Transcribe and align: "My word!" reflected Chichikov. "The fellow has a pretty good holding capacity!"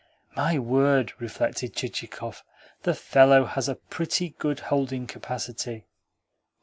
"My 0.35 0.57
word!" 0.57 1.13
reflected 1.19 1.75
Chichikov. 1.75 2.41
"The 2.81 2.95
fellow 2.95 3.45
has 3.45 3.69
a 3.69 3.75
pretty 3.75 4.29
good 4.39 4.61
holding 4.61 5.05
capacity!" 5.05 5.85